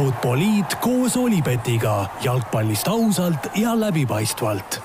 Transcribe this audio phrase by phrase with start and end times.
[0.00, 4.78] Futboliit koos Olipetiga jalgpallist ausalt ja läbipaistvalt.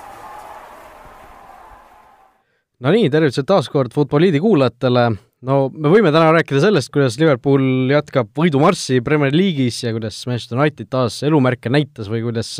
[2.84, 5.06] Nonii, tervitused taas kord Futboliidi kuulajatele.
[5.48, 10.60] no me võime täna rääkida sellest, kuidas Liverpool jätkab võidumarssi Premier League'is ja kuidas Manchester
[10.60, 12.52] United taas elumärke näitas või kuidas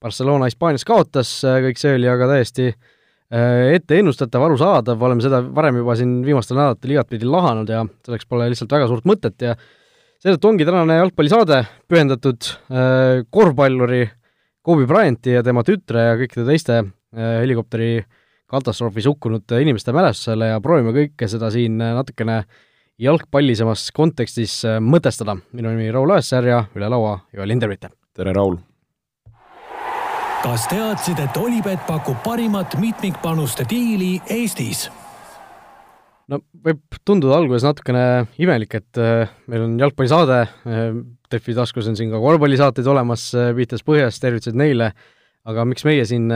[0.00, 5.84] Barcelona Hispaanias kaotas, kõik see oli aga täiesti äh, ette ennustatav, arusaadav, oleme seda varem
[5.84, 9.60] juba siin viimastel nädalatel igatpidi lahanud ja selleks pole lihtsalt väga suurt mõtet ja
[10.22, 14.04] seetõttu ongi tänane jalgpallisaade pühendatud äh, korvpalluri
[14.62, 17.96] Kobe Bryanti ja tema tütre ja kõikide teiste äh, helikopteri
[18.52, 22.42] katastroofis hukkunud inimeste mälestusele ja proovime kõike seda siin natukene
[23.02, 25.38] jalgpallisemas kontekstis mõtestada.
[25.56, 27.90] minu nimi Raul Õessar ja üle laua Joel Lindermitte.
[28.14, 28.60] tere, Raul!
[30.42, 34.90] kas teadsid, et Olipet pakub parimat mitmikpanuste diili Eestis?
[36.32, 38.04] No võib tunduda alguses natukene
[38.40, 40.86] imelik, et äh, meil on jalgpallisaade, äh,
[41.32, 44.92] Defi taskus on siin ka korvpallisaateid olemas, äh, viitas põhjas, tervitused neile,
[45.48, 46.28] aga miks meie siin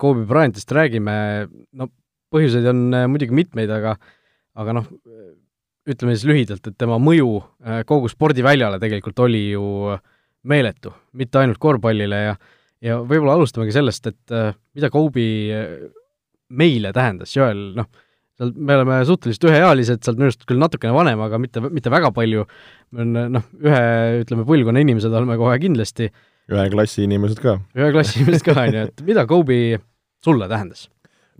[0.00, 1.14] Kobe Bryantist räägime,
[1.72, 1.88] no
[2.32, 3.94] põhjuseid on muidugi mitmeid, aga
[4.60, 4.88] aga noh,
[5.88, 7.38] ütleme siis lühidalt, et tema mõju
[7.88, 9.64] kogu spordiväljale tegelikult oli ju
[10.44, 12.34] meeletu, mitte ainult korvpallile ja
[12.82, 15.74] ja võib-olla alustamegi sellest, et äh, mida Kobe äh,
[16.52, 17.88] meile tähendas, Joel, noh,
[18.40, 22.46] seal me oleme suhteliselt üheealised, sealt minust küll natukene vanem, aga mitte, mitte väga palju,
[22.98, 23.84] noh, ühe,
[24.22, 26.10] ütleme, põlvkonna inimesed oleme kohe kindlasti.
[26.52, 27.58] ühe klassi inimesed ka.
[27.78, 29.60] ühe klassi inimesed ka, on ju, et mida Kobe
[30.24, 30.88] sulle tähendas?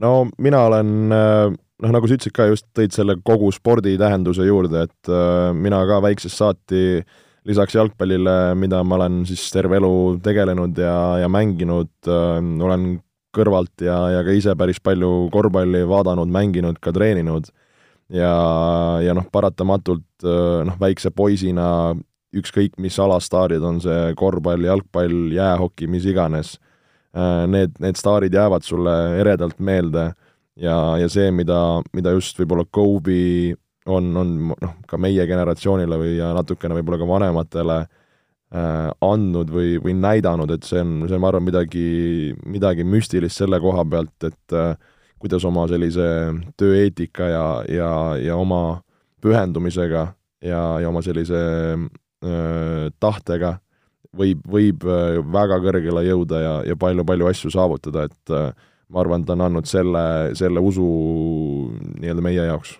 [0.03, 4.87] no mina olen noh, nagu sa ütlesid ka, just tõid selle kogu spordi tähenduse juurde,
[4.89, 9.95] et äh, mina ka väiksest saati äh, lisaks jalgpallile, mida ma olen siis terve elu
[10.23, 12.95] tegelenud ja, ja mänginud äh,, olen
[13.35, 17.49] kõrvalt ja, ja ka ise päris palju korvpalli vaadanud, mänginud, ka treeninud.
[18.13, 18.33] ja,
[19.01, 20.27] ja noh, paratamatult
[20.69, 21.95] noh, väikse poisina
[22.33, 26.57] ükskõik mis alastaarid, on see korvpall, jalgpall, jäähoki, mis iganes
[27.49, 30.13] need, need staarid jäävad sulle eredalt meelde
[30.57, 33.53] ja, ja see, mida, mida just võib-olla Kobe
[33.87, 37.91] on, on noh, ka meie generatsioonile või ja natukene võib-olla ka vanematele äh,
[38.53, 43.61] andnud või, või näidanud, et see on, see on, ma arvan, midagi, midagi müstilist selle
[43.63, 44.75] koha pealt, et äh,
[45.23, 46.05] kuidas oma sellise
[46.61, 48.83] tööeetika ja, ja, ja oma
[49.23, 50.07] pühendumisega
[50.45, 51.41] ja, ja oma sellise
[51.79, 53.57] äh, tahtega
[54.17, 58.53] võib, võib äh, väga kõrgele jõuda ja, ja palju-palju asju saavutada, et äh,
[58.93, 60.05] ma arvan, ta on andnud selle,
[60.39, 60.87] selle usu
[62.03, 62.77] nii-öelda meie jaoks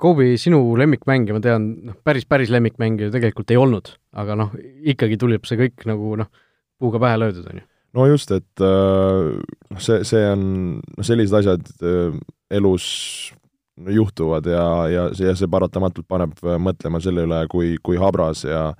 [0.00, 4.56] Kobe, sinu lemmikmängija, ma tean, noh, päris, päris lemmikmängija tegelikult ei olnud, aga noh,
[4.90, 6.30] ikkagi tuleb see kõik nagu noh,
[6.82, 7.66] puuga pähe löödud, on ju?
[7.94, 10.42] no just, et äh, noh, see, see on,
[10.82, 12.16] noh, sellised asjad äh,
[12.54, 12.86] elus
[13.90, 18.72] juhtuvad ja, ja see, see paratamatult paneb äh, mõtlema selle üle, kui, kui habras ja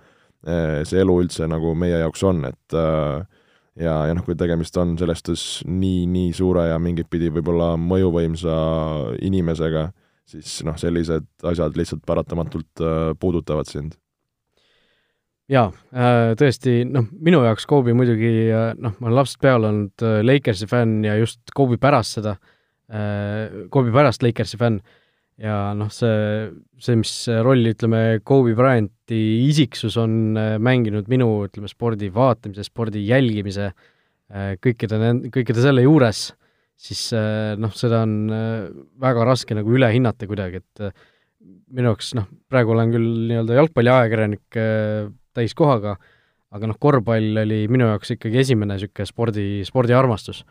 [0.45, 5.23] see elu üldse nagu meie jaoks on, et ja, ja noh, kui tegemist on selles
[5.23, 8.57] suhtes nii, nii suure ja mingit pidi võib-olla mõjuvõimsa
[9.25, 9.87] inimesega,
[10.29, 13.97] siis noh, sellised asjad lihtsalt paratamatult äh, puudutavad sind.
[15.51, 20.05] jaa, äh, tõesti, noh, minu jaoks Kobe muidugi, äh, noh, ma olen lapsest peale olnud
[20.25, 22.37] Lakersi fänn ja just Kobe pärast seda,
[23.73, 24.79] Kobe pärast Lakersi fänn,
[25.41, 26.49] ja noh, see,
[26.81, 27.13] see, mis
[27.45, 33.73] rolli, ütleme, Kobe Bryanti isiksus on mänginud minu, ütleme, spordi vaatamise, spordi jälgimise,
[34.65, 35.01] kõikide,
[35.33, 36.29] kõikide selle juures
[36.81, 38.69] siis äh, noh, seda on äh,
[39.03, 40.95] väga raske nagu üle hinnata kuidagi, et äh,
[41.75, 44.59] minu jaoks noh, praegu olen küll nii-öelda jalgpalliajakirjanik
[45.35, 45.97] täiskohaga,
[46.55, 50.45] aga noh, korvpall oli minu jaoks ikkagi esimene niisugune spordi, spordiarmastus.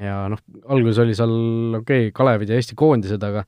[0.00, 0.40] ja noh,
[0.72, 1.36] alguses oli seal
[1.80, 3.46] okei okay,, Kalevid ja Eesti koondised, aga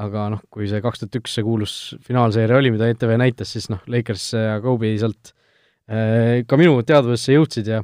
[0.00, 1.74] aga noh, kui see kaks tuhat üks see kuulus
[2.06, 5.34] finaalseeria oli, mida ETV näitas, siis noh, Lakers ja Kobe sealt
[5.90, 7.80] ka minu teadvusesse jõudsid ja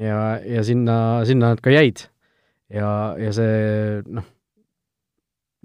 [0.00, 0.96] ja, ja sinna,
[1.28, 2.02] sinna nad ka jäid
[2.74, 4.26] ja, ja see noh,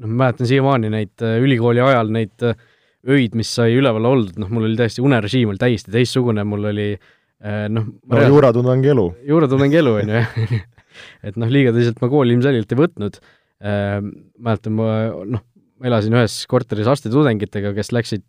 [0.01, 2.57] noh, ma mäletan siiamaani neid äh, ülikooli ajal neid äh,
[3.05, 6.91] öid, mis sai üleval oldud, noh, mul oli täiesti unerežiim oli täiesti teistsugune, mul oli
[6.95, 9.07] äh, noh no juuratund ongi elu.
[9.29, 10.61] juuratund ongi elu, on ju, jah.
[11.27, 13.19] et noh, liiga tõsiselt ma kooli ilmselgelt ei võtnud
[13.65, 14.87] mäletan, ma
[15.31, 15.41] noh,
[15.79, 18.25] ma elasin ühes korteris arstitudengitega, kes läksid,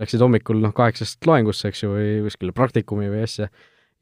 [0.00, 3.50] läksid hommikul noh, kaheksast loengusse, eks ju, või kuskile praktikumi või asja,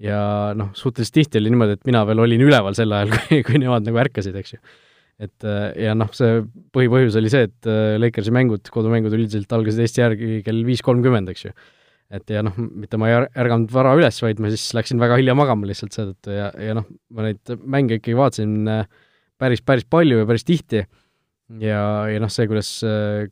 [0.03, 0.19] ja
[0.57, 3.87] noh, suhteliselt tihti oli niimoodi, et mina veel olin üleval sel ajal, kui, kui nemad
[3.87, 4.61] nagu ärkasid, eks ju.
[5.23, 6.43] et äh, ja noh, see
[6.77, 11.33] põhipõhjus oli see, et äh, Lakersi mängud, kodumängud üldiselt algasid Eesti järgi kell viis kolmkümmend,
[11.33, 11.55] eks ju.
[12.17, 15.37] et ja noh, mitte ma ei ärganud vara üles, vaid ma siis läksin väga hilja
[15.39, 18.85] magama lihtsalt seetõttu ja, ja noh, ma neid mänge ikkagi vaatasin äh,
[19.41, 20.85] päris, päris palju ja päris tihti
[21.63, 22.71] ja, ja noh, see, kuidas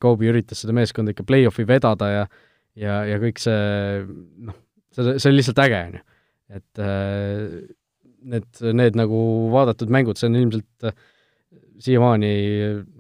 [0.00, 2.26] Kobe üritas seda meeskonda ikka play-off'i vedada ja
[2.78, 4.02] ja, ja kõik see
[4.49, 4.56] noh,
[4.94, 6.05] see, see oli lihtsalt äge, on ju.
[6.52, 7.64] Et äh,
[8.25, 9.19] need, need nagu
[9.55, 10.96] vaadatud mängud, see on ilmselt äh,
[11.85, 12.32] siiamaani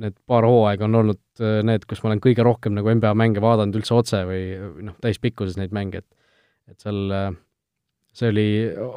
[0.02, 3.42] need paar hooaega on olnud äh, need, kus ma olen kõige rohkem nagu NBA mänge
[3.44, 4.44] vaadanud üldse otse või
[4.88, 7.12] noh, täispikkuses neid mänge, et et seal
[8.16, 8.48] see oli,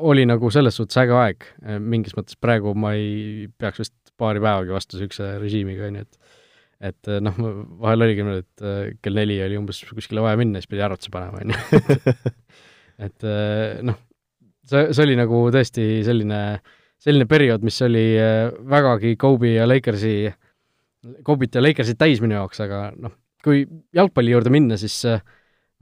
[0.07, 1.45] oli nagu selles suhtes äge aeg,
[1.83, 6.35] mingis mõttes praegu ma ei peaks vist paari päevagi vastu niisuguse režiimiga, on ju, et
[6.87, 7.33] et noh,
[7.81, 11.41] vahel oligi niimoodi, et kell neli oli umbes kuskile vaja minna, siis pidi arvutuse panema,
[11.41, 12.13] on ju.
[13.07, 13.25] et
[13.89, 13.97] noh,
[14.69, 16.41] see, see oli nagu tõesti selline,
[17.01, 18.05] selline periood, mis oli
[18.69, 20.31] vägagi Kobe ja Lakersi,
[21.25, 23.15] Kobe'it ja Lakersit täis minu jaoks, aga noh,
[23.45, 23.65] kui
[23.95, 24.99] jalgpalli juurde minna, siis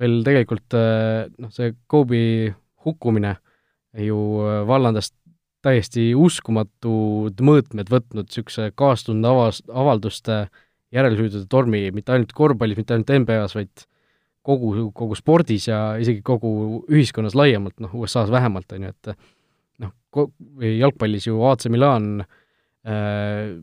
[0.02, 2.22] veel tegelikult noh, see Kobe
[2.86, 3.38] hukkumine
[4.06, 4.18] ju
[4.68, 5.14] vallandas
[5.66, 10.46] täiesti uskumatud mõõtmed võtnud niisuguse kaastunde avas, avalduste
[10.96, 13.86] järelhüüdude tormi mitte ainult korvpallis, mitte ainult NBA-s, vaid
[14.46, 19.16] kogu, kogu spordis ja isegi kogu ühiskonnas laiemalt, noh, USA-s vähemalt, on ju, et
[19.84, 19.94] noh,
[20.62, 22.20] jalgpallis ju AC Milan
[22.86, 23.56] äh,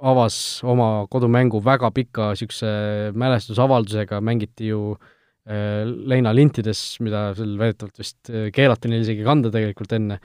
[0.00, 8.32] avas oma kodumängu väga pika niisuguse mälestusavaldusega, mängiti ju äh, leinalintides, mida seal väidetavalt vist
[8.32, 10.20] äh, keelati neil isegi kanda tegelikult enne,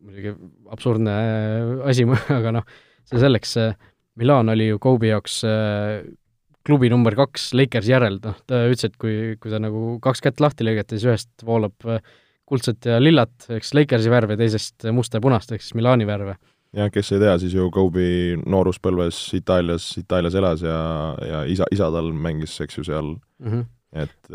[0.00, 0.34] muidugi
[0.74, 2.68] absurdne äh, asi, aga noh,
[3.08, 3.56] see selleks,
[4.16, 5.42] Milan oli ju Kobe jaoks
[6.66, 10.42] klubi number kaks Lakersi järel, noh, ta ütles, et kui, kui ta nagu kaks kätt
[10.42, 11.86] lahti lõigati, siis ühest voolab
[12.46, 16.36] kuldset ja lillat, eks Lakersi värve, teisest musta ja punast, ehk siis Milani värve.
[16.76, 18.08] jah, kes ei tea, siis ju Kobe
[18.44, 20.78] nooruspõlves Itaalias, Itaalias elas ja,
[21.22, 23.50] ja isa, isa tal mängis, eks ju, seal mm.
[23.50, 24.30] -hmm et,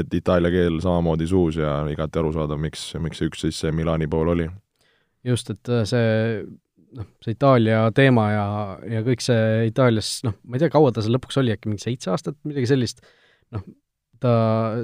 [0.00, 4.08] et itaalia keel samamoodi suus ja igati arusaadav, miks, miks see üks siis see Milani
[4.10, 4.48] pool oli.
[5.24, 6.42] just, et see
[6.96, 8.46] noh, see Itaalia teema ja,
[8.96, 11.84] ja kõik see Itaalias, noh, ma ei tea, kaua ta seal lõpuks oli, äkki mingi
[11.84, 13.02] seitse aastat, midagi sellist,
[13.54, 13.64] noh,
[14.22, 14.34] ta,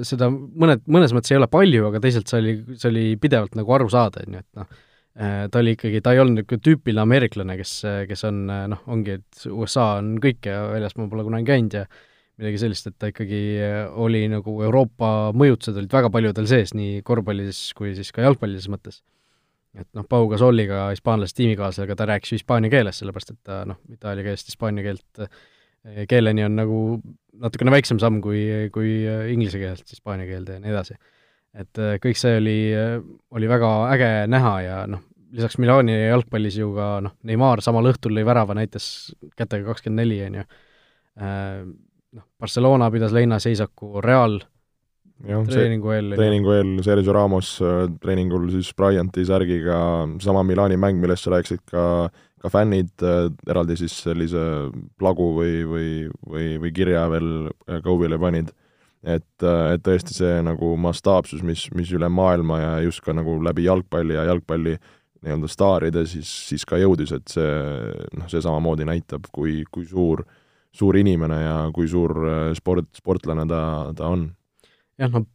[0.07, 3.77] seda mõned, mõnes mõttes ei ole palju, aga teisalt see oli, see oli pidevalt nagu
[3.77, 4.83] aru saada, on ju, et noh,
[5.15, 7.77] ta oli ikkagi, ta ei olnud niisugune tüüpiline ameeriklane, kes,
[8.09, 11.85] kes on noh, ongi, et USA on kõik ja väljaspool pole kunagi käinud ja
[12.35, 13.41] midagi sellist, et ta ikkagi
[14.03, 18.71] oli nagu Euroopa mõjutused olid väga palju tal sees, nii korvpallis kui siis ka jalgpallilises
[18.71, 18.99] mõttes
[19.75, 23.81] et noh, Pau Gasoliga, hispaanlasest tiimikaaslasega, ta rääkis ju hispaania keeles, sellepärast et ta noh,
[23.91, 26.79] itaalia keelest hispaania keelt eh, keeleni on nagu
[27.41, 29.01] natukene väiksem samm kui, kui
[29.33, 30.95] inglise keelest hispaania keelde ja nii edasi.
[31.55, 32.57] et eh, kõik see oli,
[33.35, 35.03] oli väga äge näha ja noh,
[35.35, 38.87] lisaks Milani jalgpallis ju ka noh, Neimar samal õhtul lõi värava, näitas
[39.37, 40.45] kätega kakskümmend neli, on ju.
[41.15, 41.61] Eh,
[42.15, 44.39] noh, Barcelona pidas leinaseisaku, Real
[45.23, 46.13] treeningu eel.
[46.17, 49.77] treeningu eel Sergio Ramos äh, treeningul siis Bryanti särgiga,
[50.23, 51.85] sama Milani mäng, millest sa rääkisid, ka
[52.45, 54.43] ka fännid äh, eraldi siis sellise
[54.99, 55.89] plagu või, või,
[56.29, 58.53] või, või kirja veel äh, Kobe'le panid.
[59.05, 63.67] et, et tõesti see nagu mastaapsus, mis, mis üle maailma ja just ka nagu läbi
[63.67, 64.73] jalgpalli ja jalgpalli
[65.25, 67.51] nii-öelda staaride siis, siis ka jõudis, et see
[68.17, 70.23] noh, see samamoodi näitab, kui, kui suur,
[70.73, 72.17] suur inimene ja kui suur
[72.57, 73.61] sport, sportlane ta,
[73.97, 74.25] ta on
[75.01, 75.25] jah, no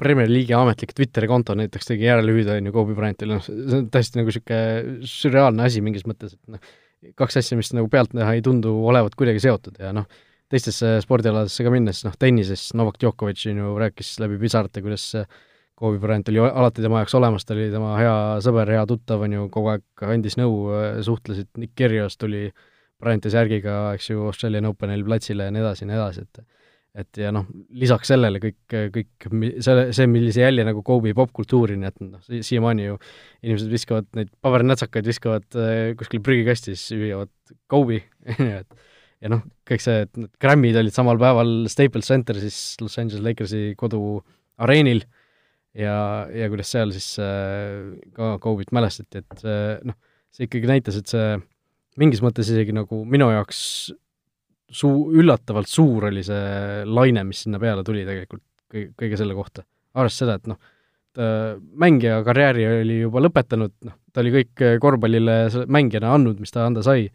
[0.00, 3.90] Premier League'i ametlik Twitteri konto näiteks tegi järelehüüde, on ju, Kobe Bryantile, noh, see on
[3.92, 6.72] täiesti nagu niisugune sürreaalne asi mingis mõttes, et noh,
[7.20, 10.08] kaks asja, mis nagu pealtnäha ei tundu olevat kuidagi seotud ja noh,
[10.50, 15.10] teistesse spordialadesse ka minnes, noh, tennises Novak Djokovic on ju rääkis läbi pisarate, kuidas
[15.80, 19.36] Kobe Bryant oli alati tema jaoks olemas, ta oli tema hea sõber, hea tuttav, on
[19.36, 20.56] ju, kogu aeg andis nõu,
[21.06, 22.48] suhtlesid, Nick Kyrgios tuli
[23.00, 26.42] Bryanti särgiga, eks ju, Australian Openil platsile ja nii edasi ja nii edasi, et
[26.98, 27.46] et ja noh,
[27.78, 28.58] lisaks sellele kõik,
[28.94, 29.28] kõik
[29.62, 32.96] selle, see, millise jälje nagu Kobe popkultuuri, nii et noh, siiamaani ju
[33.46, 37.30] inimesed viskavad neid pabernätsakaid, viskavad äh, kuskile prügikasti, siis hüüavad
[37.70, 38.02] Kobe
[38.60, 38.80] et
[39.20, 43.22] ja noh, kõik see, et need Grammy'd olid samal päeval Staples Center siis Los Angeles
[43.24, 45.04] Lakersi koduareenil
[45.76, 49.98] ja, ja kuidas seal siis äh, ka Kobe'it mälestati, et äh, noh,
[50.34, 51.38] see ikkagi näitas, et see
[52.00, 53.60] mingis mõttes isegi nagu minu jaoks
[54.70, 59.64] suu-, üllatavalt suur oli see laine, mis sinna peale tuli tegelikult kõige, kõige selle kohta.
[59.94, 60.60] arvestades seda, et noh,
[61.82, 65.36] mängija karjääri oli juba lõpetanud, noh, ta oli kõik korvpallile
[65.66, 67.08] mängijana andnud, mis ta anda sai,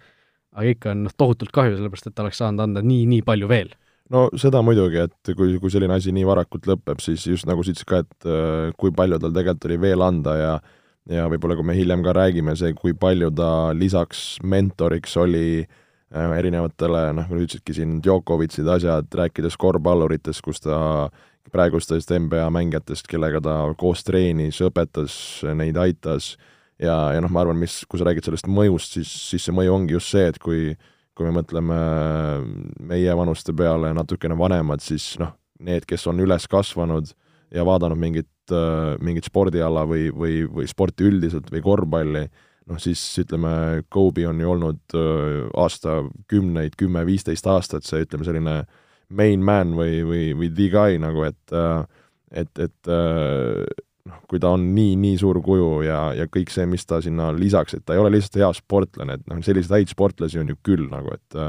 [0.56, 3.50] aga ikka on noh, tohutult kahju, sellepärast et ta oleks saanud anda nii, nii palju
[3.52, 3.72] veel
[4.14, 7.72] no seda muidugi, et kui, kui selline asi nii varakult lõpeb, siis just nagu sa
[7.72, 10.58] ütlesid ka, et äh, kui palju tal tegelikult oli veel anda ja
[11.06, 15.84] ja võib-olla kui me hiljem ka räägime, see, kui palju ta lisaks mentoriks oli Äh,
[16.14, 20.78] erinevatele, noh, nagu ütlesidki siin, Djokovicid, asjad, rääkides korvpalluritest, kus ta
[21.54, 25.16] praegustest NBA mängijatest, kellega ta koos treenis, õpetas,
[25.58, 26.34] neid aitas
[26.82, 29.76] ja, ja noh, ma arvan, mis, kui sa räägid sellest mõjust, siis, siis see mõju
[29.76, 30.76] ongi just see, et kui
[31.16, 31.76] kui me mõtleme
[32.92, 35.32] meie vanuste peale natukene vanemad, siis noh,
[35.64, 37.14] need, kes on üles kasvanud
[37.56, 42.26] ja vaadanud mingit äh, mingit spordiala või, või, või sporti üldiselt või korvpalli,
[42.70, 48.56] noh siis ütleme, Kobe on ju olnud äh, aastakümneid, kümme-viisteist aastat see, ütleme, selline
[49.16, 51.84] main man või, või, või the guy nagu, et äh,
[52.36, 53.62] et, et äh,
[54.10, 57.30] noh, kui ta on nii, nii suur kuju ja, ja kõik see, mis ta sinna
[57.36, 60.60] lisaks, et ta ei ole lihtsalt hea sportlane, et noh, selliseid häid sportlasi on ju
[60.66, 61.42] küll nagu, et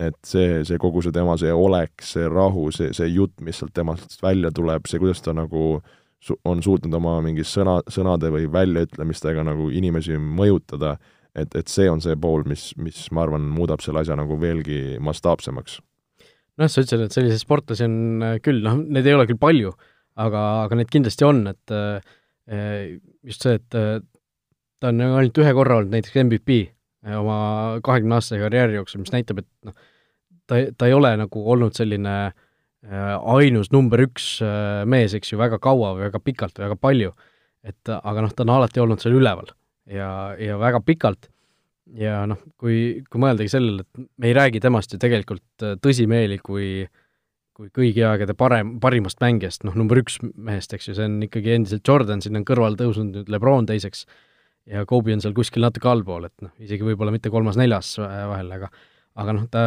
[0.00, 3.74] et see, see kogu see tema see olek, see rahu, see, see jutt, mis sealt
[3.76, 5.80] temast välja tuleb, see, kuidas ta nagu
[6.24, 10.96] su-, on suutnud oma mingi sõna, sõnade või väljaütlemistega nagu inimesi mõjutada,
[11.34, 14.98] et, et see on see pool, mis, mis ma arvan, muudab selle asja nagu veelgi
[15.02, 15.78] mastaapsemaks.
[16.60, 19.72] noh, sa ütlesid, et selliseid sportlasi on äh, küll, noh, neid ei ole küll palju,
[20.20, 23.96] aga, aga neid kindlasti on, et äh, just see, et äh,
[24.80, 26.60] ta on ainult ühe korra olnud näiteks MVP
[27.16, 29.76] oma kahekümne aastase karjääri jooksul, mis näitab, et noh,
[30.44, 32.48] ta, ta ei ole nagu olnud selline äh,
[32.88, 37.12] ainus number üks äh, mees, eks ju, väga kaua või väga pikalt või väga palju.
[37.60, 39.50] et aga noh, ta on alati olnud seal üleval
[39.84, 41.28] ja, ja väga pikalt
[41.92, 46.40] ja noh, kui, kui mõeldagi sellele, et me ei räägi temast ju tegelikult äh, tõsimeeli
[46.42, 46.88] kui
[47.60, 51.52] kui kõigi aegade parem, parimast mängijast, noh, number üks mehest, eks ju, see on ikkagi
[51.58, 54.06] endiselt Jordan, sinna on kõrval tõusnud nüüd Lebron teiseks
[54.70, 58.70] ja Kobe on seal kuskil natuke allpool, et noh, isegi võib-olla mitte kolmas-neljas vahel, aga
[59.20, 59.64] aga noh, ta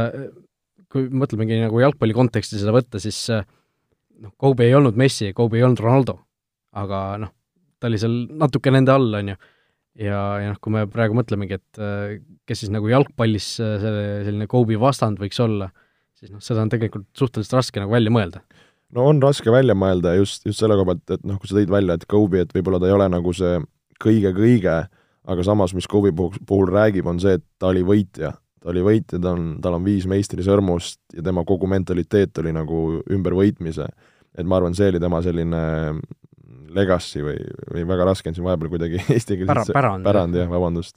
[0.94, 3.46] kui mõtlemegi nagu jalgpalli konteksti seda võtta, siis äh,
[4.22, 6.18] noh, Kobe ei olnud Messi, Kobe ei olnud Ronaldo,
[6.78, 7.34] aga noh,
[7.82, 9.38] ta oli seal natuke nende all, on ju.
[10.06, 12.18] ja, ja noh, kui me praegu mõtlemegi, et äh,
[12.50, 15.72] kes siis nagu jalgpallis äh, see selline Kobe vastand võiks olla,
[16.20, 18.44] siis noh, seda on tegelikult suhteliselt raske nagu välja mõelda.
[18.94, 21.74] no on raske välja mõelda just, just selle koha pealt, et noh, kui sa tõid
[21.74, 23.58] välja, et Kobe, et võib-olla ta ei ole nagu see
[24.04, 24.78] kõige-kõige,
[25.24, 28.34] aga samas, mis Kobe puhul, puhul räägib, on see, et ta oli võitja
[28.70, 33.88] oli võitja, ta on, tal on viis meistrisõrmust ja tema kogu mentaliteet oli nagu ümbervõitmise.
[34.38, 35.64] et ma arvan, see oli tema selline
[36.74, 37.38] legacy või,
[37.74, 40.96] või väga raske on siin vahepeal kuidagi eesti keeles Pära, pärand, pärand jah, vabandust.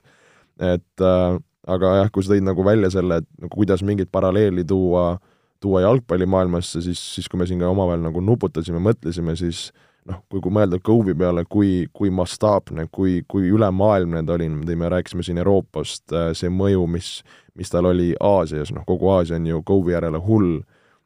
[0.63, 4.65] et äh, aga jah, kui sa tõid nagu välja selle, et nagu kuidas mingit paralleeli
[4.69, 5.17] tuua,
[5.63, 9.69] tuua jalgpallimaailmasse, siis, siis kui me siin ka omavahel nagu nuputasime, mõtlesime, siis
[10.07, 14.69] noh, kui, kui mõelda Kobe'i peale, kui, kui mastaapne, kui, kui ülemaailmne ta oli, me
[14.69, 17.19] tõime, rääkisime siin Euroopast, äh, see mõju, mis,
[17.57, 20.59] mis tal oli Aasias, noh, kogu Aasia on ju Kobe'i järele hull,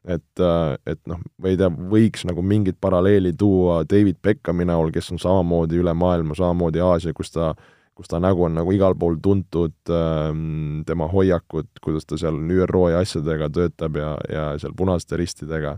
[0.05, 4.91] et, äh, et noh, ma ei tea, võiks nagu mingit paralleeli tuua David Beckhami näol,
[4.91, 7.53] kes on samamoodi üle maailma, samamoodi Aasia, kus ta
[8.01, 12.87] kus ta nägu on nagu igal pool tuntud, ähm, tema hoiakud, kuidas ta seal ÜRO
[12.89, 15.75] ja asjadega töötab ja, ja seal punaste ristidega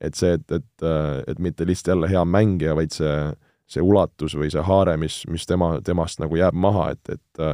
[0.00, 0.86] et see, et, et,
[1.28, 3.14] et mitte lihtsalt jälle hea mängija, vaid see,
[3.70, 7.44] see ulatus või see haare, mis, mis tema, temast nagu jääb maha, et, et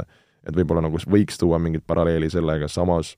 [0.47, 3.15] et võib-olla nagu võiks tuua mingit paralleeli sellega, samas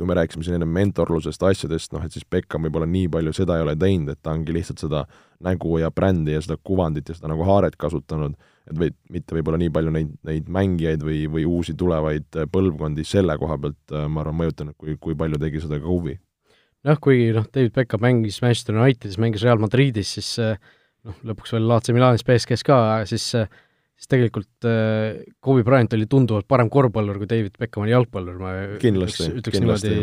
[0.00, 3.58] kui me rääkisime siin enne mentorlusest, asjadest, noh et siis Beckham võib-olla nii palju seda
[3.58, 5.02] ei ole teinud, et ta ongi lihtsalt seda
[5.44, 8.38] nägu ja brändi ja seda kuvandit ja seda nagu haaret kasutanud,
[8.70, 13.36] et või mitte võib-olla nii palju neid, neid mängijaid või, või uusi tulevaid põlvkondi selle
[13.42, 16.16] koha pealt, ma arvan, mõjutanud, kui, kui palju tegi seda Kobe
[16.86, 20.56] jah, kuigi noh, David Beckham mängis Manchester Unitedis, mängis Real Madridis, siis eh,
[21.06, 22.80] noh, lõpuks veel AC Milanis, BSG-s ka,
[23.10, 23.60] siis eh,
[24.00, 28.52] siis tegelikult äh, Kobe Bryant oli tunduvalt parem korvpallur kui David Beckham oli jalgpallur, ma
[28.80, 29.94] kindlasti, ütleks, ütleks niimoodi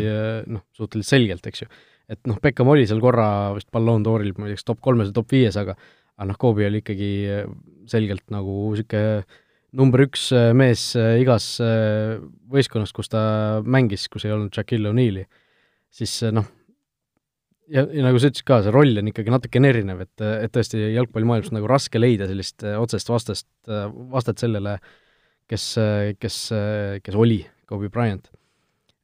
[0.54, 1.70] noh, suhteliselt selgelt, eks ju.
[2.14, 5.10] et noh, Beckham oli seal korra vist Ballon d'Oril, ma ei tea, kas top kolmes
[5.10, 5.74] või top viies, aga
[6.18, 7.10] aga noh, Kobe oli ikkagi
[7.90, 9.26] selgelt nagu niisugune
[9.78, 11.50] number üks mees igas
[12.48, 13.20] võistkonnas, kus ta
[13.66, 15.26] mängis, kus ei olnud Shaquille O'Neali,
[15.94, 16.46] siis noh,
[17.72, 20.80] ja, ja nagu sa ütlesid ka, see roll on ikkagi natukene erinev, et, et tõesti
[20.94, 24.78] jalgpallimaailmas on nagu raske leida sellist äh, otsest vastast, äh, vastet sellele,
[25.48, 25.64] kes,
[26.20, 26.36] kes,
[27.00, 28.26] kes oli Kobe Bryant.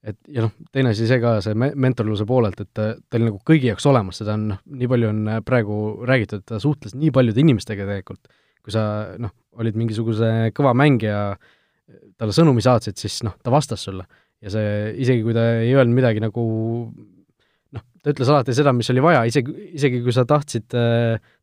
[0.05, 3.39] et ja noh, teine asi see ka, see me-, mentorluse poolelt, et ta, oli nagu
[3.49, 7.41] kõigi jaoks olemas, seda on noh, nii palju on praegu räägitud, ta suhtles nii paljude
[7.41, 8.29] inimestega tegelikult,
[8.65, 8.85] kui sa
[9.21, 11.39] noh, olid mingisuguse kõva mängija,
[12.21, 14.05] talle sõnumi saatsid, siis noh, ta vastas sulle.
[14.45, 14.69] ja see,
[15.01, 16.45] isegi kui ta ei öelnud midagi nagu
[18.05, 20.67] ta ütles alati seda, mis oli vaja, isegi, isegi kui sa tahtsid,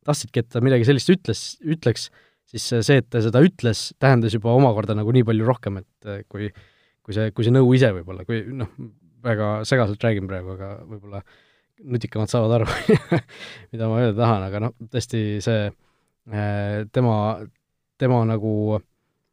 [0.06, 2.08] tahtsidki, et ta midagi sellist ütles, ütleks,
[2.52, 6.52] siis see, et ta seda ütles, tähendas juba omakorda nagu nii palju rohkem, et kui
[7.02, 8.70] kui see, kui see nõu ise võib-olla, kui noh,
[9.26, 11.22] väga segaselt räägin praegu, aga võib-olla
[11.92, 12.68] nutikamad saavad aru
[13.72, 15.66] mida ma öelda tahan, aga noh, tõesti see
[16.94, 17.16] tema,
[17.98, 18.54] tema nagu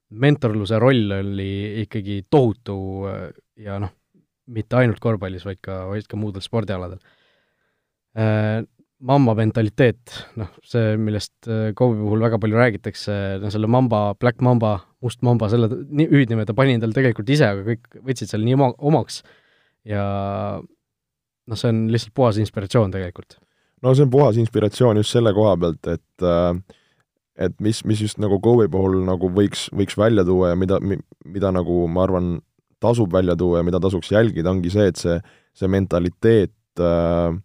[0.09, 1.51] mentorluse roll oli
[1.83, 2.79] ikkagi tohutu
[3.61, 3.93] ja noh,
[4.49, 6.97] mitte ainult korvpallis, vaid ka, vaid ka muudel spordialadel.
[8.17, 8.61] Äh,
[8.99, 14.41] mamba mentaliteet, noh, see, millest äh, KOV-i puhul väga palju räägitakse, no selle mamba, Black
[14.43, 14.73] Mamba,
[15.05, 18.73] Must Mamba, selle hüüdnime ta pani endale tegelikult ise, aga kõik võtsid selle nii oma,
[18.91, 19.21] omaks
[19.87, 20.03] ja
[20.59, 23.39] noh, see on lihtsalt puhas inspiratsioon tegelikult.
[23.85, 26.77] no see on puhas inspiratsioon just selle koha pealt, et äh,
[27.39, 31.55] et mis, mis just nagu Kobe puhul nagu võiks, võiks välja tuua ja mida, mida
[31.55, 32.33] nagu ma arvan,
[32.83, 35.15] tasub välja tuua ja mida tasuks jälgida, ongi see, et see,
[35.55, 37.37] see mentaliteet äh,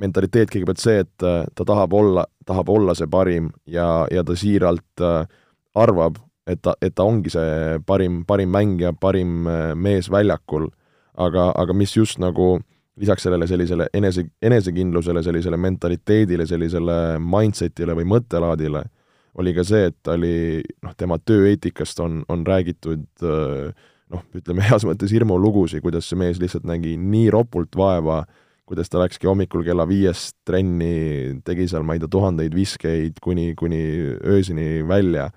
[0.00, 4.36] mentaliteet kõigepealt see, et äh, ta tahab olla, tahab olla see parim ja, ja ta
[4.38, 5.24] siiralt äh,
[5.78, 6.18] arvab,
[6.50, 10.68] et ta, et ta ongi see parim, parim mängija, parim äh, mees väljakul,
[11.14, 12.58] aga, aga mis just nagu
[13.00, 18.84] lisaks sellele sellisele enese, enesekindlusele, sellisele mentaliteedile, sellisele mindset'ile või mõttelaadile,
[19.42, 20.36] oli ka see, et oli,
[20.84, 23.02] noh, tema tööeetikast on, on räägitud
[24.14, 28.20] noh, ütleme heas mõttes hirmulugusid, kuidas see mees lihtsalt nägi nii ropult vaeva,
[28.66, 33.52] kuidas ta läkski hommikul kella viiest trenni, tegi seal, ma ei tea, tuhandeid viskeid kuni,
[33.58, 33.82] kuni
[34.24, 35.30] öösini välja.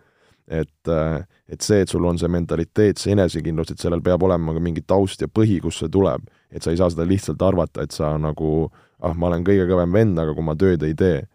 [0.47, 4.53] Et, äh, et see, et sul on see mentaliteet, see enesekindlus, et sellel peab olema
[4.55, 6.23] ka mingi taust ja põhi, kust see tuleb.
[6.47, 8.69] et sa ei saa seda lihtsalt arvata, et sa nagu
[9.03, 11.25] ah, ma olen kõige kõvem vend, aga kui ma tööd ei tee,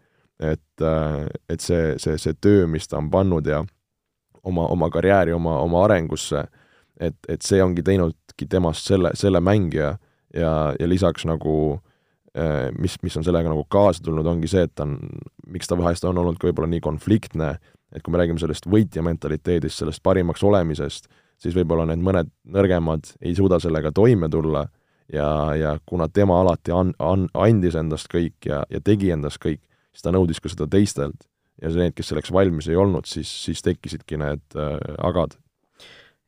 [0.41, 3.61] et, äh, et see, see, see töö, mis ta on pannud ja
[4.43, 6.43] oma, oma karjääri, oma, oma arengusse,
[6.99, 9.93] et, et see ongi teinudki temast selle, selle mängija
[10.33, 11.55] ja, ja lisaks nagu
[12.37, 14.97] äh, mis, mis on sellega nagu kaasa tulnud, ongi see, et ta on,
[15.53, 17.55] miks ta vahest on olnud ka võib-olla nii konfliktne,
[17.93, 21.09] et kui me räägime sellest võitja mentaliteedist, sellest parimaks olemisest,
[21.41, 24.65] siis võib-olla need mõned nõrgemad ei suuda sellega toime tulla
[25.13, 29.61] ja, ja kuna tema alati an-, an-, andis endast kõik ja, ja tegi endast kõik,
[29.93, 31.27] siis ta nõudis ka seda teistelt.
[31.61, 35.37] ja need, kes selleks valmis ei olnud, siis, siis tekkisidki need äh, agad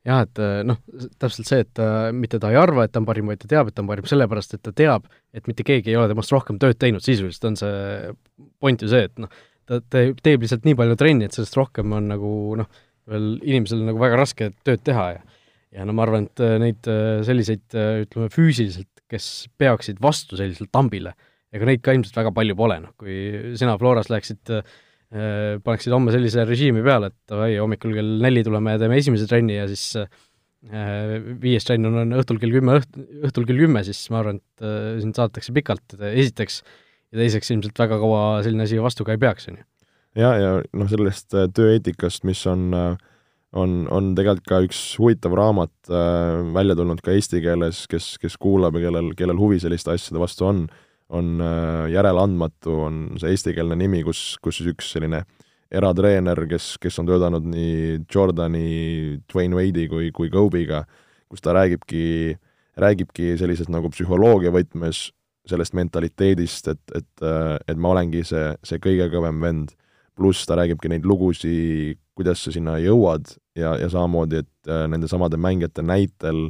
[0.06, 0.78] jah, et äh, noh,
[1.20, 3.50] täpselt see, et ta, äh, mitte ta ei arva, et ta on parim, vaid ta
[3.50, 6.32] teab, et ta on parim, sellepärast et ta teab, et mitte keegi ei ole temast
[6.34, 8.16] rohkem tööd teinud, sisuliselt on see
[8.62, 9.32] point ju see, et noh,
[9.66, 12.32] ta teeb, teeb lihtsalt nii palju trenni, et sellest rohkem on nagu
[12.62, 15.24] noh, veel inimesel nagu väga raske tööd teha ja
[15.76, 16.86] ja no ma arvan, et äh, neid
[17.26, 17.66] selliseid,
[18.06, 19.26] ütleme, füüsiliselt, kes
[19.60, 21.12] peaksid vastu sellisele tambile,
[21.54, 23.16] ega neid ka ilmselt väga palju pole, noh, kui
[23.58, 24.76] sina Floras läheksid äh,
[25.10, 29.54] paneksid homme sellise režiimi peale, et davai, hommikul kell neli tuleme ja teeme esimese trenni
[29.54, 30.08] ja siis äh,
[31.42, 34.66] viies trenn on, on õhtul kell kümme, õht-, õhtul kell kümme, siis ma arvan, et
[34.66, 36.74] äh, sind saadetakse pikalt, esiteks äh,
[37.12, 39.66] ja teiseks ilmselt väga kaua selline asi vastu ka ei peaks, on ju.
[40.18, 42.96] ja, ja noh, sellest äh, tööeetikast, mis on, äh,
[43.56, 48.38] on, on tegelikult ka üks huvitav raamat äh, välja tulnud ka eesti keeles, kes, kes
[48.42, 50.66] kuulab ja kellel, kellel huvi selliste asjade vastu on,
[51.08, 55.22] on äh, Järeleandmatu, on see eestikeelne nimi, kus, kus siis üks selline
[55.70, 60.84] eratreener, kes, kes on töötanud nii Jordani, Dwayne Wade'i kui, kui Kobe'ga,
[61.30, 62.36] kus ta räägibki,
[62.78, 65.08] räägibki sellises nagu psühholoogia võtmes
[65.46, 67.26] sellest mentaliteedist, et, et,
[67.70, 69.74] et ma olengi see, see kõige kõvem vend.
[70.16, 75.36] pluss ta räägibki neid lugusid, kuidas sa sinna jõuad ja, ja samamoodi, et äh, nendesamade
[75.36, 76.48] mängijate näitel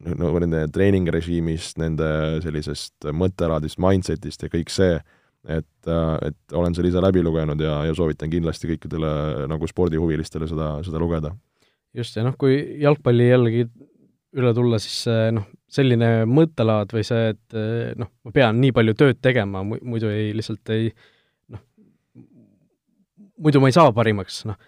[0.00, 2.08] nagu nende treeningrežiimist, nende
[2.44, 4.96] sellisest mõttelaadist, mindset'ist ja kõik see,
[5.48, 9.12] et, et olen selle ise läbi lugenud ja, ja soovitan kindlasti kõikidele
[9.50, 11.34] nagu spordihuvilistele seda, seda lugeda.
[11.96, 13.66] just, ja noh, kui jalgpalli jällegi
[14.40, 17.60] üle tulla, siis noh, selline mõttelaad või see, et
[17.98, 20.92] noh, ma pean nii palju tööd tegema, muidu ei, lihtsalt ei
[21.50, 21.64] noh,
[23.42, 24.60] muidu ma ei saa parimaks, noh,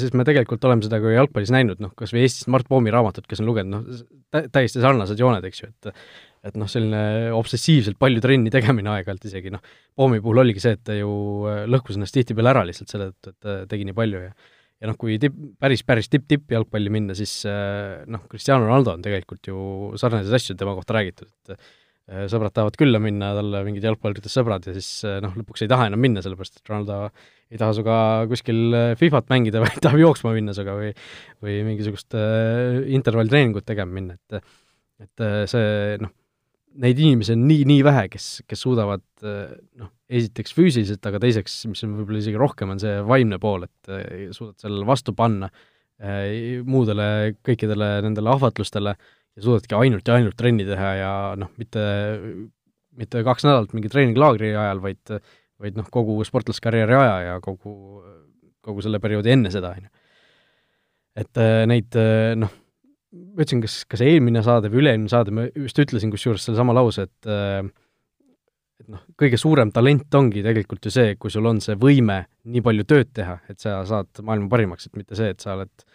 [0.00, 3.26] sest me tegelikult oleme seda ka jalgpallis näinud, noh, kas või Eestis Mart Poomi raamatut,
[3.28, 5.96] kes on lugenud, noh, täiesti sarnased jooned, eks ju, et
[6.42, 9.62] et noh, selline obsessiivselt palju trenni tegemine aeg-ajalt isegi, noh,
[9.94, 11.12] Poomi puhul oligi see, et ta ju
[11.46, 14.32] eh, lõhkus ennast tihtipeale ära lihtsalt selle tõttu, et ta tegi nii palju ja
[14.82, 19.04] ja noh, kui tipp, päris, päris tipp-tipp jalgpalli minna, siis äh, noh, Cristiano Ronaldo on
[19.04, 21.68] tegelikult ju sarnaseid asju tema kohta räägitud, et äh,
[22.30, 25.88] sõbrad tahavad külla minna, talle mingid jalgpalluritest sõbrad ja siis äh, noh, lõpuks ei taha
[25.90, 26.98] enam minna, sellepärast et Ronaldo
[27.52, 27.98] ei taha sinuga
[28.30, 30.90] kuskil Fifat mängida, vaid tahab jooksma minna sinuga või
[31.44, 32.16] või mingisugust
[32.98, 34.42] intervalltreeningut tegema minna, et
[35.02, 36.12] et see noh,
[36.82, 41.82] neid inimesi on nii, nii vähe, kes, kes suudavad noh, esiteks füüsiliselt, aga teiseks, mis
[41.82, 43.90] on võib-olla isegi rohkem, on see vaimne pool, et
[44.36, 45.50] suudad sellele vastu panna
[46.70, 47.08] muudele
[47.42, 48.94] kõikidele nendele ahvatlustele
[49.36, 51.84] ja suudadki ainult ja ainult trenni teha ja noh, mitte,
[52.98, 55.14] mitte kaks nädalat mingi treeninglaagri ajal, vaid
[55.62, 58.02] vaid noh, kogu sportlaskarjääri aja ja kogu,
[58.66, 59.92] kogu selle perioodi enne seda, on ju.
[61.22, 61.98] et neid
[62.40, 62.50] noh,
[63.12, 67.06] ma ütlesin, kas, kas eelmine saade või üle-eelmine saade, ma just ütlesin kusjuures sellesama lause,
[67.06, 67.62] et äh,
[68.82, 72.64] et noh, kõige suurem talent ongi tegelikult ju see, kui sul on see võime nii
[72.64, 75.86] palju tööd teha, et sa saad maailma parimaks, et mitte see, et sa oled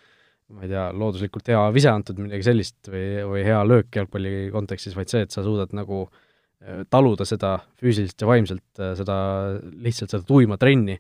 [0.54, 4.96] ma ei tea, looduslikult hea vise antud, midagi sellist või, või hea löök jalgpalli kontekstis,
[4.96, 9.18] vaid see, et sa suudad nagu äh, taluda seda füüsiliselt ja vaimselt, äh, seda,
[9.84, 10.98] lihtsalt seda tuima trenni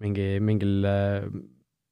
[0.00, 0.88] mingi, mingil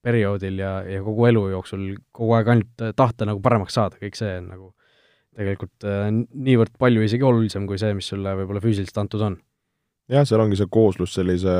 [0.07, 4.37] perioodil ja, ja kogu elu jooksul kogu aeg ainult tahta nagu paremaks saada, kõik see
[4.39, 4.73] on nagu
[5.37, 9.37] tegelikult äh, niivõrd palju isegi olulisem kui see, mis sulle võib-olla füüsiliselt antud on.
[10.13, 11.57] jah, seal ongi see kooslus sellise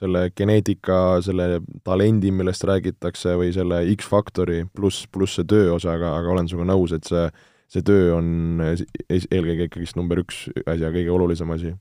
[0.00, 6.14] selle geneetika, selle talendi, millest räägitakse, või selle X-faktori pluss, pluss see töö osa, aga,
[6.20, 7.26] aga olen sinuga nõus, et see,
[7.70, 11.74] see töö on eelkõige ikkagist number üks asi ja kõige olulisem asi.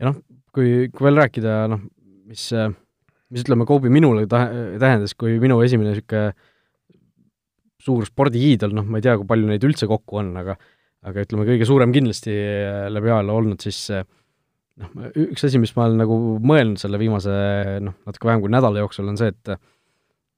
[0.00, 0.18] ja noh,
[0.54, 1.86] kui, kui veel rääkida, noh,
[2.26, 2.48] mis,
[3.30, 6.30] mis ütleme, Kobe minule tähendas, kui minu esimene niisugune
[7.86, 10.58] suur spordiiidol, noh, ma ei tea, kui palju neid üldse kokku on, aga
[11.06, 12.34] aga ütleme, kõige suurem kindlasti
[12.90, 13.78] läbi ajaloo olnud siis
[14.82, 17.32] noh, üks asi, mis ma olen nagu mõelnud selle viimase
[17.84, 19.52] noh, natuke vähem kui nädala jooksul, on see, et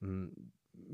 [0.04, 0.28] mm,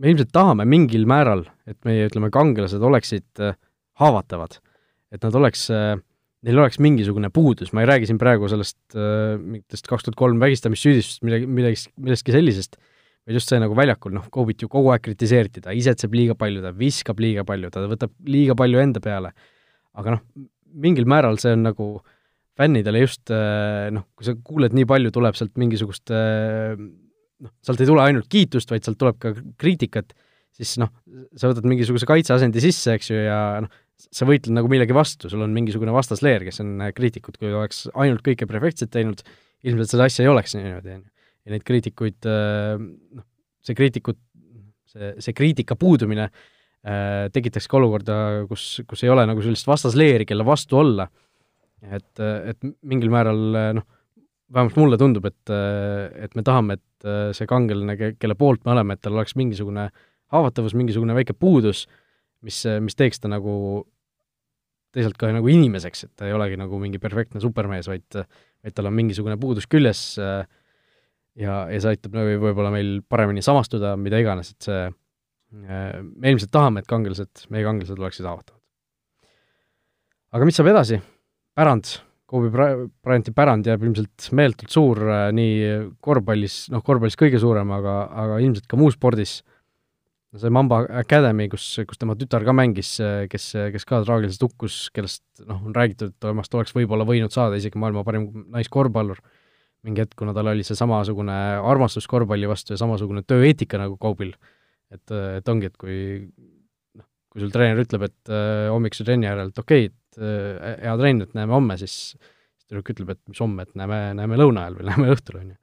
[0.01, 3.59] me ilmselt tahame mingil määral, et meie, ütleme, kangelased oleksid äh,
[4.01, 4.61] haavatavad.
[5.15, 5.93] et nad oleks, äh,
[6.45, 10.41] neil oleks mingisugune puudus, ma ei räägi siin praegu sellest äh, mingitest kaks tuhat kolm
[10.43, 12.81] vägistamissüüdistust, midagi, midagi, millestki sellisest,
[13.25, 16.65] vaid just see nagu väljakul, noh, Kobit ju kogu aeg kritiseeriti, ta isetseb liiga palju,
[16.65, 19.31] ta viskab liiga palju, ta võtab liiga palju enda peale.
[19.95, 20.25] aga noh,
[20.75, 22.14] mingil määral see on nagu äh,
[22.59, 27.83] fännidele just äh, noh, kui sa kuuled nii palju, tuleb sealt mingisugust äh, noh, sealt
[27.83, 30.15] ei tule ainult kiitust, vaid sealt tuleb ka kriitikat,
[30.55, 30.93] siis noh,
[31.39, 35.43] sa võtad mingisuguse kaitseasendi sisse, eks ju, ja noh, sa võitled nagu millegi vastu, sul
[35.47, 39.25] on mingisugune vastasleer, kes on äh, kriitikud, kui oleks ainult kõike perfektselt teinud,
[39.67, 41.11] ilmselt seda asja ei oleks niimoodi, on ju.
[41.45, 43.25] ja neid kriitikuid, noh,
[43.65, 44.19] see kriitikut,
[44.93, 46.29] see, see kriitika puudumine
[47.33, 48.15] tekitaks ka olukorda,
[48.45, 51.07] kus, kus ei ole nagu sellist vastasleeri, kelle vastu olla
[51.93, 53.43] et, et mingil määral
[53.81, 53.87] noh,
[54.55, 55.53] vähemalt mulle tundub, et,
[56.25, 59.89] et me tahame, et see kangelane, kelle poolt me oleme, et tal oleks mingisugune
[60.33, 61.85] haavatavus, mingisugune väike puudus,
[62.45, 63.85] mis, mis teeks ta nagu
[64.95, 68.91] teisalt ka nagu inimeseks, et ta ei olegi nagu mingi perfektne supermees, vaid, vaid tal
[68.91, 74.53] on mingisugune puudus küljes ja, ja see aitab nagu võib-olla meil paremini samastuda, mida iganes,
[74.55, 74.85] et see,
[75.55, 78.63] me ilmselt tahame, et kangelased, meie kangelased oleksid haavatavad.
[80.35, 81.01] aga mis saab edasi?
[81.59, 81.97] Pärand,
[82.31, 85.59] Kobe Bryanti pärand jääb ilmselt meeletult suur äh, nii
[86.03, 89.43] korvpallis, noh, korvpallis kõige suurem, aga, aga ilmselt ka muus spordis.
[90.35, 94.89] see Mamba Academy, kus, kus tema tütar ka mängis, äh, kes, kes ka traagiliselt hukkus,
[94.95, 99.21] kellest noh, on räägitud, et temast oleks võib-olla võinud saada isegi maailma parim naiskorvpallur
[99.85, 104.33] mingi hetk, kuna tal oli see samasugune armastus korvpalli vastu ja samasugune tööeetika nagu Kobil.
[104.91, 105.97] et, et ongi, et kui
[107.35, 110.95] kui sul treener ütleb, et äh, hommikuse trenni järel, et okei okay,, et äh, hea
[111.01, 114.65] trenn, et näeme homme, siis siis tüdruk ütleb, et mis homme, et näeme, näeme lõuna
[114.65, 115.59] ajal või näeme õhtul, on ju.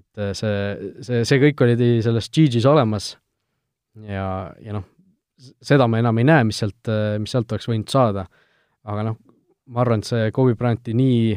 [0.00, 3.12] et äh, see, see, see kõik oli selles GG-s olemas
[4.08, 4.28] ja,
[4.64, 4.86] ja noh,
[5.62, 6.90] seda me enam ei näe, mis sealt,
[7.22, 8.26] mis sealt oleks võinud saada,
[8.90, 9.20] aga noh,
[9.70, 11.36] ma arvan, et see Kobe Bryanti nii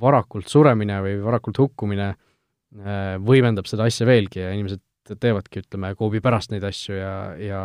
[0.00, 4.82] varakult suremine või varakult hukkumine äh, võimendab seda asja veelgi ja inimesed
[5.20, 7.62] teevadki, ütleme, Kobe pärast neid asju ja, ja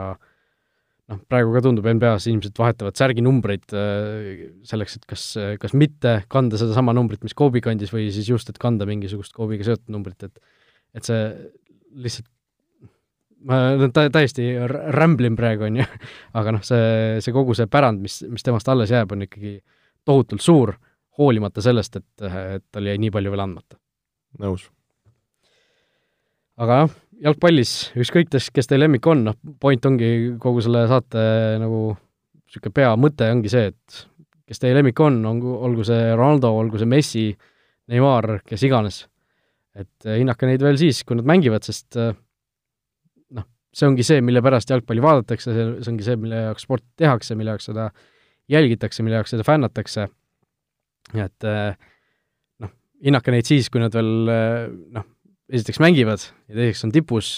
[1.10, 5.26] noh, praegu ka tundub, NBA-s inimesed vahetavad särginumbreid äh, selleks, et kas,
[5.62, 9.68] kas mitte kanda sedasama numbrit, mis Kobe kandis, või siis just, et kanda mingisugust Kobe'ga
[9.72, 10.42] seotud numbrit, et
[10.98, 11.22] et see
[12.02, 12.26] lihtsalt
[13.46, 15.86] ma tä-, täiesti rämblin praegu, on ju,
[16.40, 19.60] aga noh, see, see kogu see pärand, mis, mis temast alles jääb, on ikkagi
[20.08, 20.74] tohutult suur,
[21.20, 23.80] hoolimata sellest, et, et tal jäi nii palju veel andmata.
[24.40, 24.70] nõus.
[26.60, 31.24] aga jah, jalgpallis, ükskõik, kes, kes teie lemmik on, noh, point ongi kogu selle saate
[31.62, 31.82] nagu
[32.50, 34.00] niisugune peamõte ongi see, et
[34.50, 37.26] kes teie lemmik on, on, olgu see Ronaldo, olgu see Messi,
[37.90, 39.06] Neimar, kes iganes.
[39.80, 42.10] et eh, hinnake neid veel siis, kui nad mängivad, sest eh,
[43.38, 46.88] noh, see ongi see, mille pärast jalgpalli vaadatakse, see, see ongi see, mille jaoks sporti
[47.00, 47.86] tehakse, mille jaoks seda
[48.50, 50.08] jälgitakse, mille jaoks seda fännatakse,
[51.14, 51.78] et eh,
[52.66, 52.74] noh,
[53.06, 54.12] hinnake neid siis, kui nad veel
[54.98, 55.08] noh,
[55.50, 57.32] esiteks mängivad ja teiseks on tipus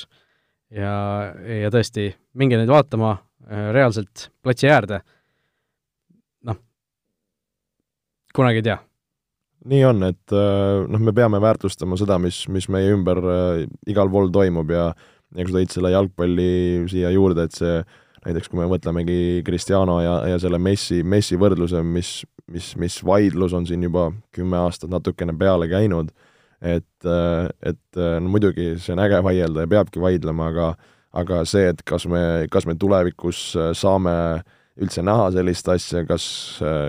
[0.74, 0.93] ja,
[1.63, 5.02] ja tõesti, minge neid vaatama äh, reaalselt platsi äärde,
[6.47, 6.60] noh,
[8.36, 8.78] kunagi ei tea.
[9.71, 14.12] nii on, et äh, noh, me peame väärtustama seda, mis, mis meie ümber äh, igal
[14.12, 14.91] pool toimub ja
[15.32, 16.52] ja kui sa tõid selle jalgpalli
[16.91, 17.78] siia juurde, et see
[18.26, 22.21] näiteks kui me mõtlemegi Cristiano ja, ja selle Messi, Messi võrdluse, mis,
[22.52, 26.12] mis, mis vaidlus on siin juba kümme aastat natukene peale käinud
[26.62, 30.74] et, äh, et äh, no muidugi see on äge vaielda ja peabki vaidlema, aga
[31.12, 34.15] aga see, et kas me, kas me tulevikus äh, saame
[34.82, 36.24] üldse näha sellist asja, kas,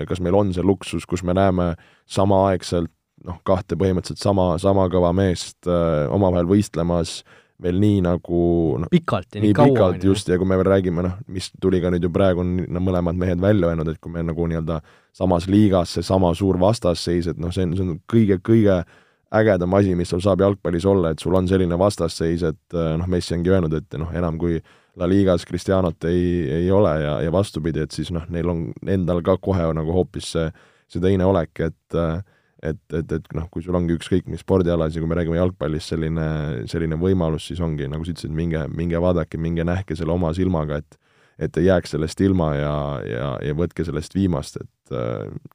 [0.07, 1.73] kas meil on see luksus, kus me näeme
[2.09, 2.89] samaaegselt
[3.27, 7.21] noh, kahte põhimõtteliselt sama, sama kõva meest äh, omavahel võistlemas
[7.63, 8.41] veel nii nagu
[8.81, 9.71] noh, pikalt ja nii, nii kaua.
[9.71, 12.57] pikalt just, ja kui me veel räägime, noh, mis tuli ka nüüd ju praegu, on
[12.65, 14.81] no, mõlemad mehed välja öelnud, et kui me nagu nii-öelda
[15.15, 18.81] samas liigas seesama suur vastasseis, et noh, see on, see on kõige, kõige
[19.33, 23.09] ägedam asi, mis sul saab jalgpallis olla, et sul on selline vastasseis, et äh, noh,
[23.09, 24.59] Messi ongi öelnud, et noh, enam kui
[24.99, 29.23] La Ligas Cristianot ei, ei ole ja, ja vastupidi, et siis noh, neil on endal
[29.25, 30.47] ka kohe nagu hoopis see,
[30.91, 32.21] see teine olek, et äh,
[32.63, 35.91] et, et, et noh, kui sul ongi ükskõik mis spordialas ja kui me räägime jalgpallist,
[35.91, 36.27] selline,
[36.71, 40.79] selline võimalus, siis ongi, nagu sa ütlesid, minge, minge vaadake, minge nähke selle oma silmaga,
[40.79, 40.99] et
[41.41, 42.73] et ei jääks sellest ilma ja,
[43.09, 44.93] ja, ja võtke sellest viimast, et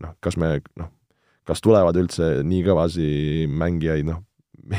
[0.02, 0.90] noh, kas me noh,
[1.48, 3.10] kas tulevad üldse nii kõvasi
[3.48, 4.22] mängijaid, noh,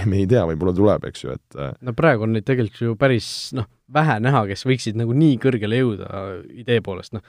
[0.09, 3.29] me ei tea, võib-olla tuleb, eks ju, et no praegu on neid tegelikult ju päris
[3.57, 6.09] noh, vähe näha, kes võiksid nagu nii kõrgele jõuda
[6.61, 7.25] idee poolest, noh,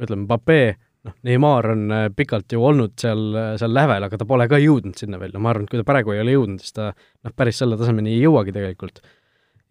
[0.00, 0.62] ütleme, Mbappe
[1.06, 4.60] noh, Neimar on äh, pikalt ju olnud seal, äh, seal lävel, aga ta pole ka
[4.62, 6.90] jõudnud sinna veel, no ma arvan, et kui ta praegu ei ole jõudnud, siis ta
[6.92, 9.02] noh, päris selle tasemeni ei jõuagi tegelikult.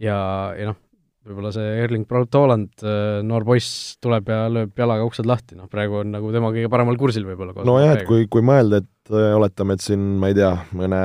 [0.02, 0.18] ja,
[0.58, 0.80] ja noh,
[1.28, 5.70] võib-olla see Erling Braut Haaland, äh, noor poiss, tuleb ja lööb jalaga uksed lahti, noh
[5.72, 7.66] praegu on nagu tema kõige paremal kursil võib-olla.
[7.68, 11.02] nojah, et kui, kui mõelda, et oletame, et siin ma ei tea, mõne,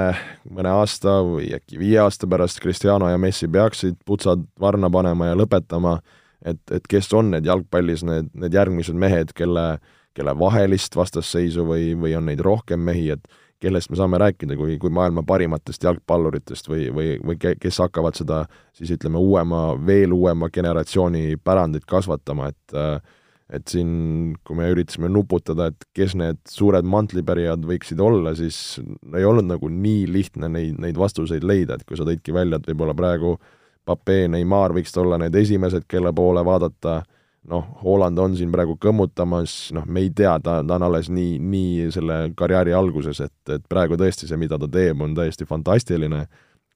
[0.53, 5.37] mõne aasta või äkki viie aasta pärast Cristiano ja Messi peaksid putsad varna panema ja
[5.39, 5.99] lõpetama,
[6.47, 11.67] et, et kes on need jalgpallis need, need järgmised mehed, kelle äh, kelle vahelist vastasseisu
[11.69, 13.29] või, või on neid rohkem mehi, et
[13.63, 18.43] kellest me saame rääkida, kui, kui maailma parimatest jalgpalluritest või, või, või kes hakkavad seda
[18.77, 22.81] siis ütleme, uuema, veel uuema generatsiooni pärandit kasvatama, et
[23.47, 23.91] et siin,
[24.43, 28.81] kui me üritasime nuputada, et kes need suured mantlipärijad võiksid olla, siis
[29.15, 32.67] ei olnud nagu nii lihtne neid, neid vastuseid leida, et kui sa tõidki välja, et
[32.67, 33.37] võib-olla praegu
[33.87, 37.16] Pape, Neimar võiksid olla need esimesed, kelle poole vaadata äh,
[37.51, 41.37] noh, Hooland on siin praegu kõmmutamas, noh, me ei tea, ta, ta on alles nii,
[41.43, 46.25] nii selle karjääri alguses, et, et praegu tõesti see, mida ta teeb, on täiesti fantastiline,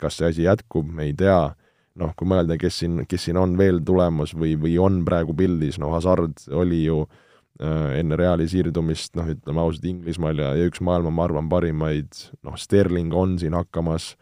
[0.01, 1.41] kas see asi jätkub, me ei tea,
[2.01, 5.81] noh, kui mõelda, kes siin, kes siin on veel tulemas või, või on praegu pildis,
[5.83, 10.83] no Hazard oli ju äh, enne Reali siirdumist, noh, ütleme ausalt, Inglismaal ja, ja üks
[10.87, 14.15] maailma, ma arvan, parimaid, noh, Sterling on siin hakkamas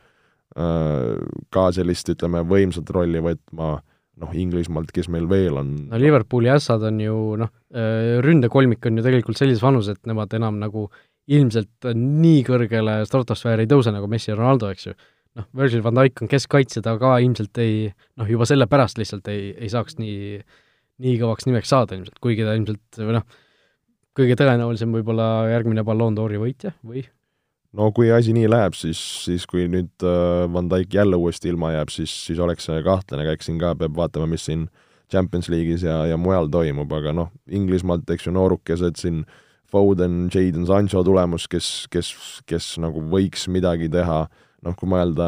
[0.57, 1.15] äh,
[1.55, 3.79] ka sellist, ütleme, võimsat rolli võtma
[4.23, 5.75] noh, Inglismaalt, kes meil veel on?
[5.91, 10.33] no Liverpooli ässad on ju noh, äh, ründekolmik on ju tegelikult sellises vanuses, et nemad
[10.39, 10.89] enam nagu
[11.29, 14.95] ilmselt nii kõrgele stratosfääri ei tõuse nagu Messi ja Ronaldo, eks ju.
[15.39, 19.53] noh, Virgil van Dijk on keskkaitse, ta ka ilmselt ei noh, juba sellepärast lihtsalt ei,
[19.59, 20.41] ei saaks nii,
[21.05, 23.29] nii kõvaks nimeks saada ilmselt, kuigi ta ilmselt või noh,
[24.19, 27.05] kõige tõenäolisem võib-olla järgmine Ballon d'Ori võitja või
[27.77, 31.75] no kui asi nii läheb, siis, siis kui nüüd äh, Van Dijk jälle uuesti ilma
[31.75, 34.69] jääb, siis, siis oleks see kahtlane, aga eks siin ka peab vaatama, mis siin
[35.13, 39.23] Champions League'is ja, ja mujal toimub, aga noh, Inglismaalt, eks ju, noorukesed siin,
[39.69, 42.15] Foden, Jadon Sancho tulemus, kes, kes,
[42.49, 44.23] kes nagu võiks midagi teha,
[44.65, 45.27] noh, kui mõelda,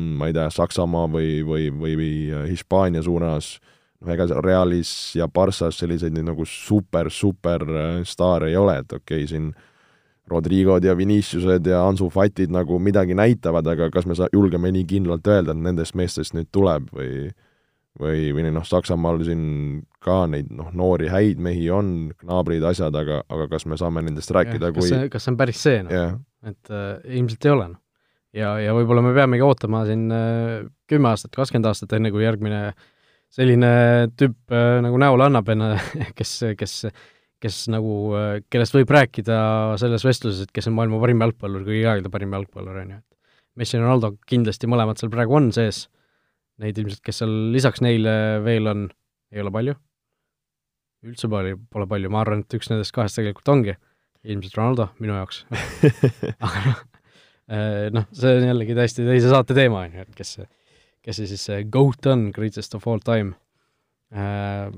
[0.00, 2.14] ma ei tea, Saksamaa või, või, või, või
[2.48, 3.58] Hispaania suunas,
[4.00, 9.24] noh, ega Realis ja Barssas selliseid nagu super, super äh, staare ei ole, et okei
[9.24, 9.52] okay,, siin
[10.30, 14.86] Rodrigod ja Viniciused ja Ansu Fatid nagu midagi näitavad, aga kas me saa-, julgeme nii
[14.88, 17.28] kindlalt öelda, et nendest meestest nüüd tuleb või
[18.00, 19.44] või, või noh, Saksamaal siin
[20.04, 24.32] ka neid noh, noori häid mehi on, naabrid, asjad, aga, aga kas me saame nendest
[24.34, 26.16] rääkida, kui kas see, kas see on päris see, noh yeah.?
[26.44, 27.80] et äh, ilmselt ei ole, noh.
[28.36, 32.66] ja, ja võib-olla me peamegi ootama siin äh, kümme aastat, kakskümmend aastat, enne kui järgmine
[33.34, 33.72] selline
[34.18, 35.74] tüüp äh, nagu näole annab enne,
[36.18, 36.80] kes, kes
[37.42, 37.94] kes nagu,
[38.52, 39.38] kellest võib rääkida
[39.80, 43.14] selles vestluses, et kes on maailma parim jalgpallur, kõigi aegade parim jalgpallur, on ju, et
[43.54, 45.84] Messi ja Ronaldo kindlasti mõlemad seal praegu on sees,
[46.62, 48.88] neid ilmselt, kes seal lisaks neile veel on,
[49.34, 49.76] ei ole palju,
[51.06, 53.76] üldse palju, pole palju, ma arvan, et üks nendest kahest tegelikult ongi
[54.24, 55.44] ilmselt Ronaldo minu jaoks.
[56.44, 56.82] Aga noh,
[57.46, 60.50] eh, noh, see on jällegi täiesti teise saate teema, on ju, et kes see,
[61.04, 63.36] kes see siis see GOAT on, greatest of all time.
[64.14, 64.70] Eh,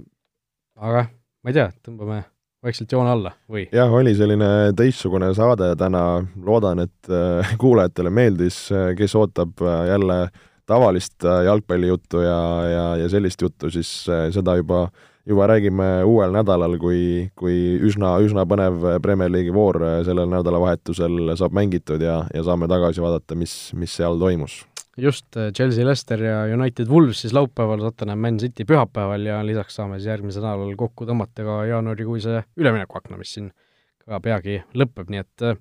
[0.76, 2.24] aga ma ei tea, tõmbame
[2.66, 3.66] vaikselt joone alla või?
[3.74, 6.02] jah, oli selline teistsugune saade täna,
[6.44, 10.20] loodan, et äh, kuulajatele meeldis, äh, kes ootab äh, jälle
[10.66, 13.90] tavalist jalgpallijuttu ja, ja, ja sellist juttu, siis
[14.34, 14.88] seda juba,
[15.22, 17.54] juba räägime uuel nädalal, kui, kui
[17.86, 23.38] üsna, üsna põnev Premier League'i voor sellel nädalavahetusel saab mängitud ja, ja saame tagasi vaadata,
[23.38, 24.64] mis, mis seal toimus
[24.96, 29.76] just, äh, Chelsea, Leicester ja United Wolves siis laupäeval, Tottenham Man City pühapäeval ja lisaks
[29.76, 33.50] saame siis järgmisel nädalal kokku tõmmata ka jaanuarikuise üleminekuakna, mis siin
[34.06, 35.58] ka peagi lõpeb, nii et äh,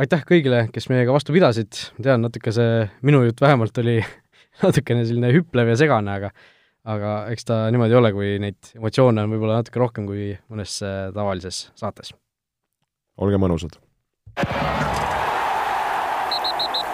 [0.00, 3.98] aitäh kõigile, kes meiega vastu pidasid, ma tean, natuke see minu jutt vähemalt oli
[4.64, 6.32] natukene selline hüplev ja segane, aga
[6.88, 11.10] aga eks ta niimoodi ole, kui neid emotsioone on võib-olla natuke rohkem kui mõnes äh,
[11.14, 12.14] tavalises saates.
[13.18, 13.76] olge mõnusad!